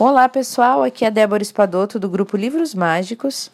[0.00, 3.50] Olá pessoal, aqui é Débora Espadoto do grupo Livros Mágicos.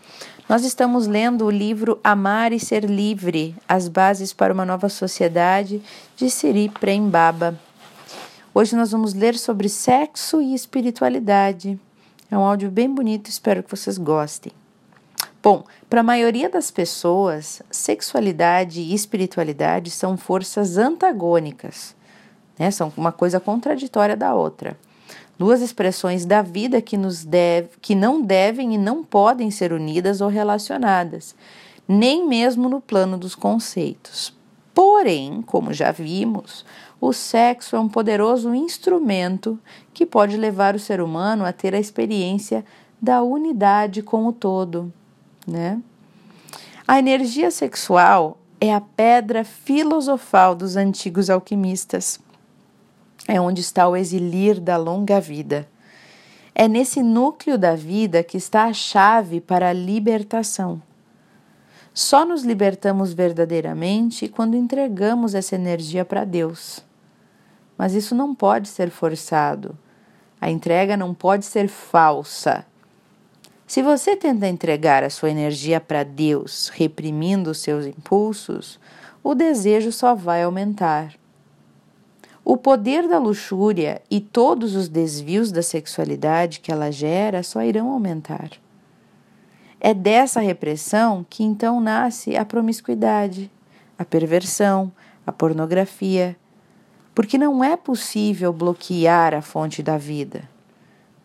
[0.46, 5.82] Nós estamos lendo o livro Amar e Ser Livre: As Bases para uma Nova Sociedade,
[6.14, 7.58] de Siri Prembaba.
[8.52, 11.80] Hoje nós vamos ler sobre sexo e espiritualidade.
[12.30, 14.52] É um áudio bem bonito, espero que vocês gostem.
[15.42, 21.96] Bom, para a maioria das pessoas, sexualidade e espiritualidade são forças antagônicas,
[22.58, 22.70] né?
[22.70, 24.76] são uma coisa contraditória da outra
[25.38, 30.20] duas expressões da vida que nos deve, que não devem e não podem ser unidas
[30.20, 31.34] ou relacionadas,
[31.86, 34.34] nem mesmo no plano dos conceitos.
[34.72, 36.64] Porém, como já vimos,
[37.00, 39.58] o sexo é um poderoso instrumento
[39.92, 42.64] que pode levar o ser humano a ter a experiência
[43.00, 44.92] da unidade com o todo,
[45.46, 45.80] né?
[46.86, 52.18] A energia sexual é a pedra filosofal dos antigos alquimistas
[53.26, 55.66] é onde está o exilir da longa vida.
[56.54, 60.80] É nesse núcleo da vida que está a chave para a libertação.
[61.92, 66.84] Só nos libertamos verdadeiramente quando entregamos essa energia para Deus.
[67.78, 69.76] Mas isso não pode ser forçado.
[70.40, 72.66] A entrega não pode ser falsa.
[73.66, 78.78] Se você tenta entregar a sua energia para Deus, reprimindo os seus impulsos,
[79.22, 81.14] o desejo só vai aumentar.
[82.46, 87.90] O poder da luxúria e todos os desvios da sexualidade que ela gera só irão
[87.90, 88.50] aumentar.
[89.80, 93.50] É dessa repressão que então nasce a promiscuidade,
[93.98, 94.92] a perversão,
[95.26, 96.36] a pornografia,
[97.14, 100.42] porque não é possível bloquear a fonte da vida.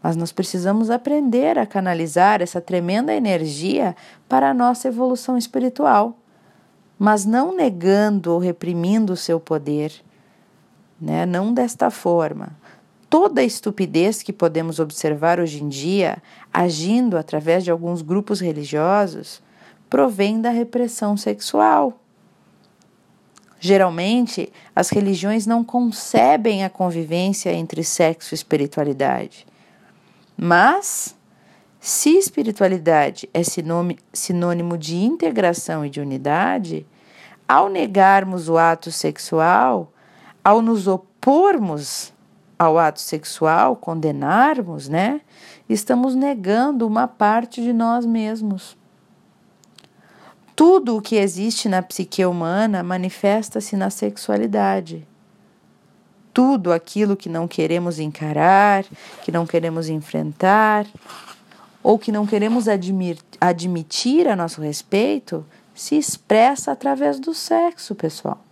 [0.02, 3.94] Mas nós precisamos aprender a canalizar essa tremenda energia
[4.30, 6.18] para a nossa evolução espiritual,
[6.98, 9.92] mas não negando ou reprimindo o seu poder
[11.00, 11.26] né?
[11.26, 12.50] não desta forma.
[13.10, 16.22] Toda a estupidez que podemos observar hoje em dia,
[16.54, 19.42] agindo através de alguns grupos religiosos,
[19.90, 22.00] provém da repressão sexual.
[23.60, 29.46] Geralmente, as religiões não concebem a convivência entre sexo e espiritualidade.
[30.38, 31.16] Mas,
[31.80, 36.86] se espiritualidade é sinônimo de integração e de unidade,
[37.48, 39.92] ao negarmos o ato sexual,
[40.44, 42.14] ao nos opormos
[42.58, 45.22] ao ato sexual, condenarmos, né?
[45.70, 48.78] Estamos negando uma parte de nós mesmos.
[50.56, 55.08] Tudo o que existe na psique humana manifesta-se na sexualidade.
[56.34, 58.84] Tudo aquilo que não queremos encarar,
[59.24, 60.86] que não queremos enfrentar,
[61.82, 62.66] ou que não queremos
[63.40, 68.44] admitir a nosso respeito, se expressa através do sexo, pessoal.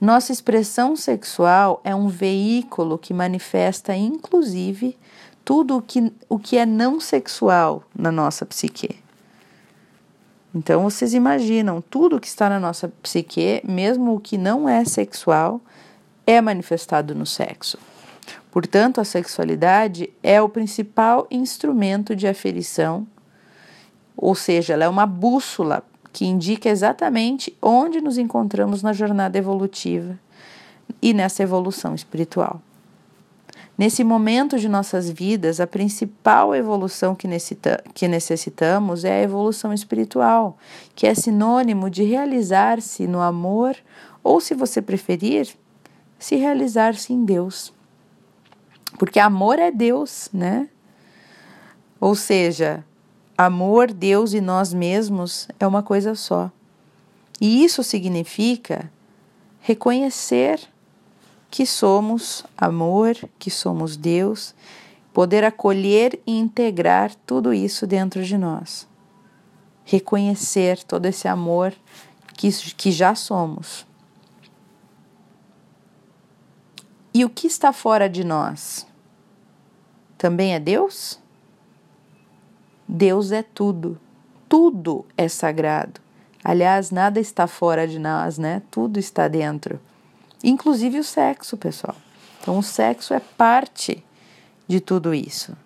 [0.00, 4.98] Nossa expressão sexual é um veículo que manifesta, inclusive,
[5.44, 8.96] tudo o que, o que é não sexual na nossa psique.
[10.54, 15.60] Então, vocês imaginam, tudo que está na nossa psique, mesmo o que não é sexual,
[16.26, 17.78] é manifestado no sexo.
[18.50, 23.06] Portanto, a sexualidade é o principal instrumento de aferição,
[24.16, 25.82] ou seja, ela é uma bússola
[26.14, 30.16] que indica exatamente onde nos encontramos na jornada evolutiva
[31.02, 32.62] e nessa evolução espiritual.
[33.76, 37.26] Nesse momento de nossas vidas, a principal evolução que,
[38.06, 40.56] necessitamos é a evolução espiritual,
[40.94, 43.76] que é sinônimo de realizar-se no amor,
[44.22, 45.48] ou, se você preferir,
[46.16, 47.74] se realizar-se em Deus.
[48.96, 50.68] Porque amor é Deus, né?
[52.00, 52.84] Ou seja,
[53.36, 56.50] Amor, Deus e nós mesmos é uma coisa só.
[57.40, 58.90] E isso significa
[59.60, 60.60] reconhecer
[61.50, 64.54] que somos amor, que somos Deus,
[65.12, 68.88] poder acolher e integrar tudo isso dentro de nós.
[69.84, 71.74] Reconhecer todo esse amor
[72.34, 73.86] que, que já somos.
[77.12, 78.86] E o que está fora de nós?
[80.18, 81.20] Também é Deus?
[82.86, 83.98] Deus é tudo.
[84.48, 86.00] Tudo é sagrado.
[86.42, 88.62] Aliás, nada está fora de nós, né?
[88.70, 89.80] Tudo está dentro.
[90.42, 91.96] Inclusive o sexo, pessoal.
[92.40, 94.04] Então, o sexo é parte
[94.68, 95.56] de tudo isso.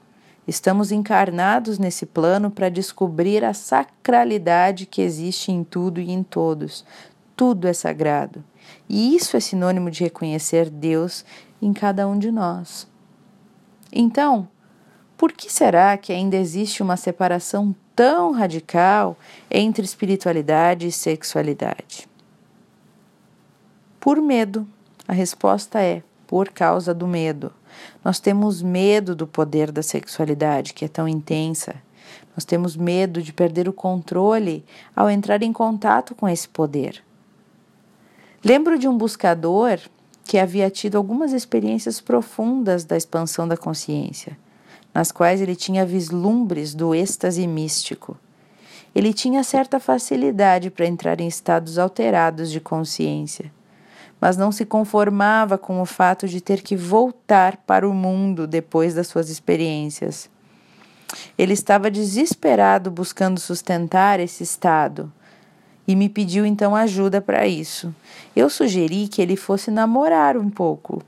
[0.47, 6.85] Estamos encarnados nesse plano para descobrir a sacralidade que existe em tudo e em todos.
[7.37, 8.43] Tudo é sagrado.
[8.89, 11.25] E isso é sinônimo de reconhecer Deus
[11.61, 12.87] em cada um de nós.
[13.93, 14.49] Então,
[15.19, 19.19] por que será que ainda existe uma separação tão radical
[19.51, 22.09] entre espiritualidade e sexualidade?
[23.99, 24.65] Por medo.
[25.09, 27.53] A resposta é por causa do medo.
[28.05, 31.75] Nós temos medo do poder da sexualidade, que é tão intensa.
[32.37, 37.03] Nós temos medo de perder o controle ao entrar em contato com esse poder.
[38.45, 39.81] Lembro de um buscador
[40.23, 44.39] que havia tido algumas experiências profundas da expansão da consciência,
[44.99, 48.17] nas quais ele tinha vislumbres do êxtase místico.
[48.93, 53.53] Ele tinha certa facilidade para entrar em estados alterados de consciência,
[54.21, 58.93] mas não se conformava com o fato de ter que voltar para o mundo depois
[58.93, 60.29] das suas experiências.
[61.39, 65.13] Ele estava desesperado buscando sustentar esse estado
[65.87, 67.95] e me pediu então ajuda para isso.
[68.35, 71.01] Eu sugeri que ele fosse namorar um pouco.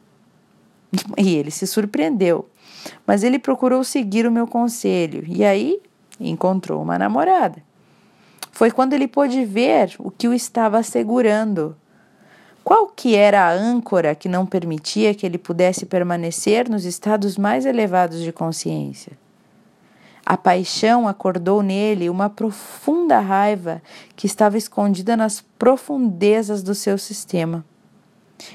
[1.18, 2.48] E ele se surpreendeu,
[3.06, 5.80] mas ele procurou seguir o meu conselho e aí
[6.18, 7.62] encontrou uma namorada.
[8.52, 11.76] Foi quando ele pôde ver o que o estava segurando.
[12.62, 17.64] Qual que era a âncora que não permitia que ele pudesse permanecer nos estados mais
[17.64, 19.12] elevados de consciência?
[20.26, 23.82] A paixão acordou nele uma profunda raiva
[24.14, 27.64] que estava escondida nas profundezas do seu sistema.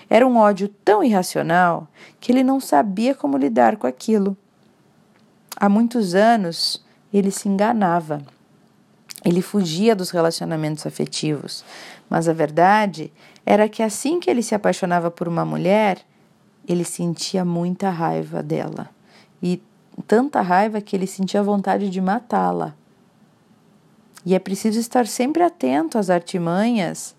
[0.09, 1.87] Era um ódio tão irracional
[2.19, 4.37] que ele não sabia como lidar com aquilo.
[5.55, 6.83] Há muitos anos
[7.13, 8.21] ele se enganava.
[9.23, 11.65] Ele fugia dos relacionamentos afetivos,
[12.09, 13.11] mas a verdade
[13.45, 15.99] era que assim que ele se apaixonava por uma mulher,
[16.67, 18.89] ele sentia muita raiva dela
[19.41, 19.61] e
[20.07, 22.75] tanta raiva que ele sentia vontade de matá-la.
[24.25, 27.15] E é preciso estar sempre atento às artimanhas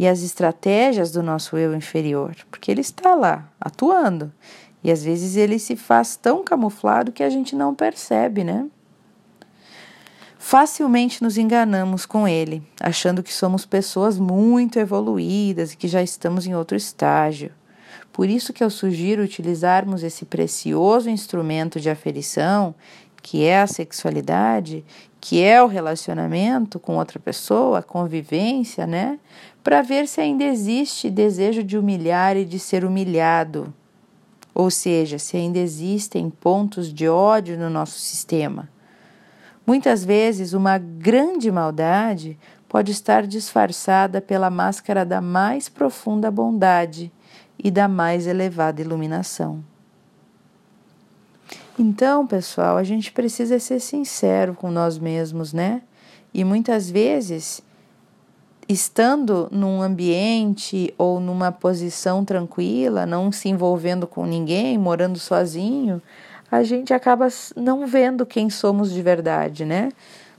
[0.00, 4.32] e às estratégias do nosso eu inferior, porque ele está lá, atuando.
[4.82, 8.66] E às vezes ele se faz tão camuflado que a gente não percebe, né?
[10.38, 16.46] Facilmente nos enganamos com ele, achando que somos pessoas muito evoluídas e que já estamos
[16.46, 17.52] em outro estágio.
[18.10, 22.74] Por isso que eu sugiro utilizarmos esse precioso instrumento de aferição,
[23.20, 24.82] que é a sexualidade,
[25.20, 29.18] que é o relacionamento com outra pessoa, a convivência, né?
[29.62, 33.72] Para ver se ainda existe desejo de humilhar e de ser humilhado.
[34.54, 38.68] Ou seja, se ainda existem pontos de ódio no nosso sistema.
[39.66, 47.12] Muitas vezes, uma grande maldade pode estar disfarçada pela máscara da mais profunda bondade
[47.58, 49.62] e da mais elevada iluminação.
[51.78, 55.82] Então, pessoal, a gente precisa ser sincero com nós mesmos, né?
[56.32, 57.62] E muitas vezes,
[58.72, 66.00] estando num ambiente ou numa posição tranquila, não se envolvendo com ninguém, morando sozinho,
[66.50, 67.26] a gente acaba
[67.56, 69.90] não vendo quem somos de verdade, né?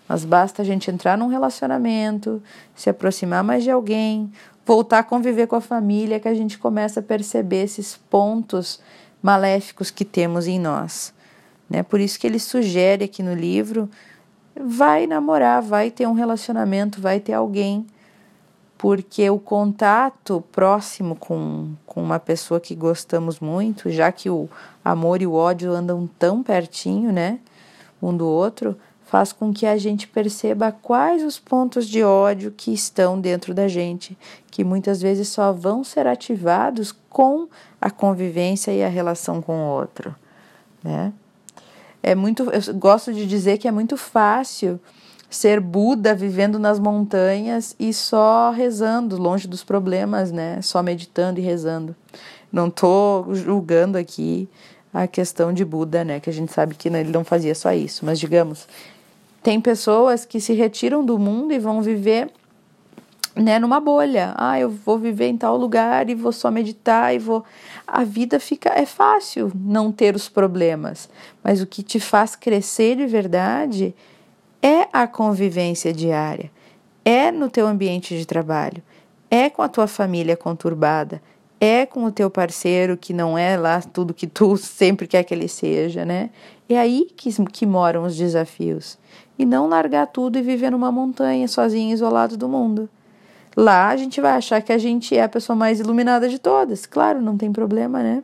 [0.07, 2.41] Mas basta a gente entrar num relacionamento,
[2.75, 4.31] se aproximar mais de alguém,
[4.65, 8.79] voltar a conviver com a família, que a gente começa a perceber esses pontos
[9.21, 11.13] maléficos que temos em nós.
[11.69, 11.83] Né?
[11.83, 13.89] Por isso que ele sugere aqui no livro:
[14.55, 17.85] vai namorar, vai ter um relacionamento, vai ter alguém,
[18.81, 24.49] porque o contato próximo com, com uma pessoa que gostamos muito, já que o
[24.83, 27.37] amor e o ódio andam tão pertinho, né,
[28.01, 28.75] um do outro,
[29.05, 33.67] faz com que a gente perceba quais os pontos de ódio que estão dentro da
[33.67, 34.17] gente,
[34.49, 37.47] que muitas vezes só vão ser ativados com
[37.79, 40.15] a convivência e a relação com o outro,
[40.83, 41.13] né?
[42.01, 44.79] É muito, eu gosto de dizer que é muito fácil
[45.31, 50.61] ser Buda vivendo nas montanhas e só rezando, longe dos problemas, né?
[50.61, 51.95] Só meditando e rezando.
[52.51, 54.49] Não estou julgando aqui
[54.93, 56.19] a questão de Buda, né?
[56.19, 58.67] Que a gente sabe que ele não fazia só isso, mas digamos,
[59.41, 62.29] tem pessoas que se retiram do mundo e vão viver
[63.33, 64.33] né, numa bolha.
[64.35, 67.45] Ah, eu vou viver em tal lugar e vou só meditar e vou.
[67.87, 68.69] A vida fica.
[68.69, 71.09] É fácil não ter os problemas,
[71.41, 73.95] mas o que te faz crescer de verdade
[74.61, 76.51] é a convivência diária,
[77.03, 78.83] é no teu ambiente de trabalho,
[79.29, 81.21] é com a tua família conturbada,
[81.59, 85.33] é com o teu parceiro que não é lá tudo que tu sempre quer que
[85.33, 86.29] ele seja, né?
[86.67, 88.97] É aí que, que moram os desafios
[89.37, 92.89] e não largar tudo e viver numa montanha sozinho, isolado do mundo.
[93.55, 96.85] Lá a gente vai achar que a gente é a pessoa mais iluminada de todas.
[96.85, 98.23] Claro, não tem problema, né?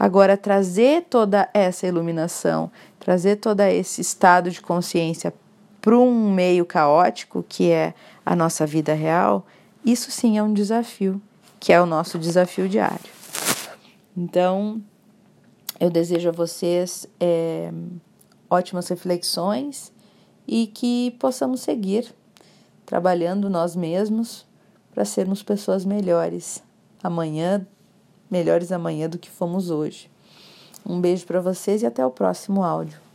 [0.00, 5.30] Agora, trazer toda essa iluminação, trazer todo esse estado de consciência
[5.78, 7.92] para um meio caótico, que é
[8.24, 9.46] a nossa vida real,
[9.84, 11.20] isso sim é um desafio,
[11.60, 13.10] que é o nosso desafio diário.
[14.16, 14.80] Então,
[15.78, 17.70] eu desejo a vocês é,
[18.48, 19.92] ótimas reflexões
[20.48, 22.10] e que possamos seguir
[22.86, 24.46] trabalhando nós mesmos
[24.94, 26.62] para sermos pessoas melhores
[27.02, 27.66] amanhã,
[28.30, 30.10] melhores amanhã do que fomos hoje.
[30.86, 33.09] Um beijo para vocês e até o próximo áudio.